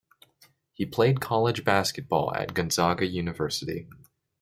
[0.73, 3.87] He played college basketball at Gonzaga University.